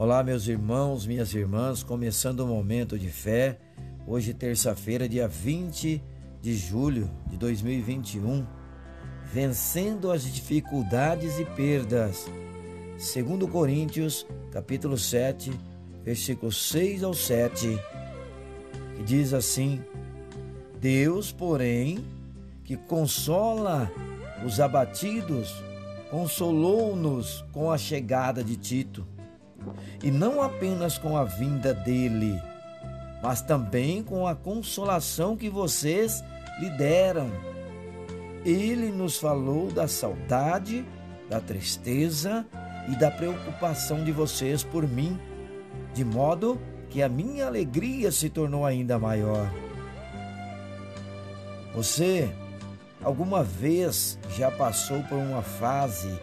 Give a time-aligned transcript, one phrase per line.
[0.00, 3.58] Olá, meus irmãos, minhas irmãs, começando o momento de fé.
[4.06, 6.02] Hoje, terça-feira, dia 20
[6.40, 8.46] de julho de 2021.
[9.30, 12.26] Vencendo as dificuldades e perdas.
[12.96, 15.52] Segundo Coríntios, capítulo 7,
[16.02, 17.78] versículos 6 ao 7,
[18.96, 19.84] que diz assim:
[20.80, 22.02] Deus, porém,
[22.64, 23.92] que consola
[24.46, 25.62] os abatidos,
[26.10, 29.06] consolou-nos com a chegada de Tito
[30.02, 32.40] e não apenas com a vinda dele,
[33.22, 36.24] mas também com a consolação que vocês
[36.60, 37.30] lhe deram.
[38.44, 40.84] Ele nos falou da saudade,
[41.28, 42.46] da tristeza
[42.88, 45.18] e da preocupação de vocês por mim,
[45.94, 49.50] de modo que a minha alegria se tornou ainda maior.
[51.74, 52.30] Você
[53.02, 56.18] alguma vez já passou por uma fase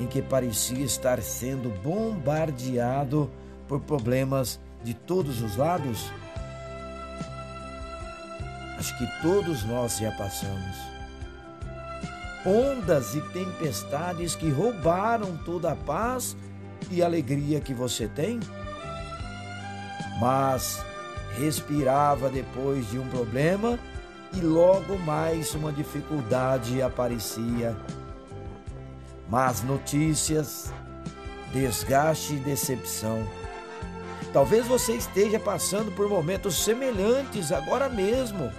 [0.00, 3.30] em que parecia estar sendo bombardeado
[3.68, 6.10] por problemas de todos os lados?
[8.78, 10.76] Acho que todos nós já passamos.
[12.46, 16.34] Ondas e tempestades que roubaram toda a paz
[16.90, 18.40] e alegria que você tem?
[20.18, 20.82] Mas
[21.38, 23.78] respirava depois de um problema
[24.32, 27.76] e logo mais uma dificuldade aparecia
[29.30, 30.72] más notícias,
[31.52, 33.24] desgaste e decepção.
[34.32, 38.50] Talvez você esteja passando por momentos semelhantes agora mesmo.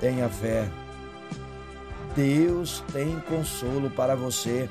[0.00, 0.68] Tenha fé.
[2.14, 4.68] Deus tem consolo para você.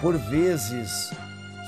[0.00, 1.10] Por vezes,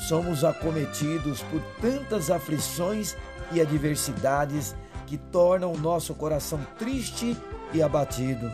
[0.08, 3.16] somos acometidos por tantas aflições
[3.52, 4.74] e adversidades
[5.06, 7.36] que tornam o nosso coração triste
[7.74, 8.50] e abatido.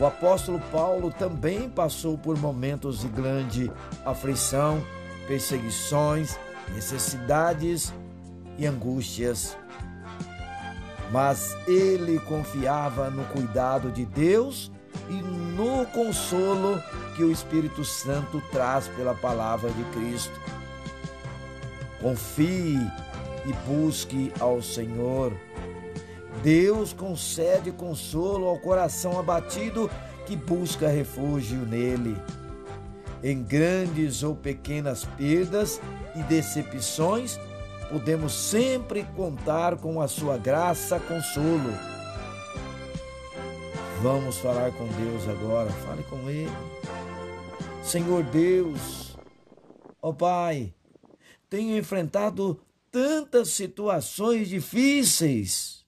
[0.00, 3.70] O apóstolo Paulo também passou por momentos de grande
[4.02, 4.82] aflição,
[5.28, 6.38] perseguições,
[6.74, 7.92] necessidades
[8.56, 9.58] e angústias.
[11.12, 14.72] Mas ele confiava no cuidado de Deus
[15.10, 16.82] e no consolo
[17.14, 20.40] que o Espírito Santo traz pela palavra de Cristo.
[22.00, 22.80] Confie
[23.44, 25.30] e busque ao Senhor
[26.42, 29.90] Deus concede consolo ao coração abatido
[30.26, 32.16] que busca refúgio nele.
[33.22, 35.80] Em grandes ou pequenas perdas
[36.16, 37.38] e decepções,
[37.90, 41.70] podemos sempre contar com a sua graça, consolo.
[44.00, 46.50] Vamos falar com Deus agora, fale com Ele.
[47.82, 49.18] Senhor Deus,
[50.00, 50.72] ó oh Pai,
[51.50, 52.58] tenho enfrentado
[52.90, 55.79] tantas situações difíceis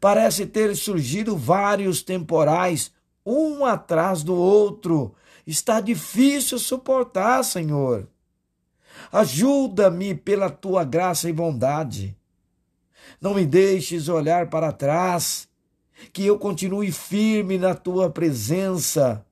[0.00, 2.92] Parece ter surgido vários temporais,
[3.24, 5.14] um atrás do outro.
[5.46, 8.08] Está difícil suportar, Senhor.
[9.12, 12.16] Ajuda-me pela tua graça e bondade.
[13.20, 15.48] Não me deixes olhar para trás,
[16.12, 19.24] que eu continue firme na tua presença.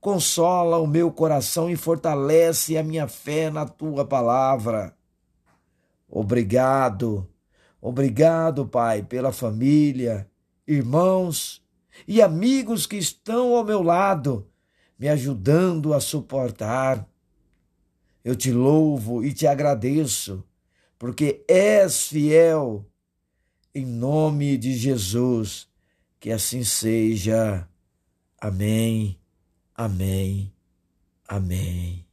[0.00, 4.96] Consola o meu coração e fortalece a minha fé na tua palavra.
[6.08, 7.28] Obrigado
[7.80, 10.28] Obrigado, Pai, pela família,
[10.66, 11.62] irmãos
[12.06, 14.48] e amigos que estão ao meu lado,
[14.98, 17.08] me ajudando a suportar.
[18.24, 20.44] Eu te louvo e te agradeço,
[20.98, 22.84] porque és fiel.
[23.74, 25.68] Em nome de Jesus,
[26.18, 27.68] que assim seja.
[28.40, 29.20] Amém,
[29.76, 30.52] amém,
[31.28, 32.07] amém.